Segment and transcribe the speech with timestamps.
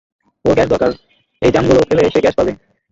[0.45, 0.91] ওর gas দরকার,
[1.41, 2.51] এই জামগুলো খেলে সে গ্যাস পাবে।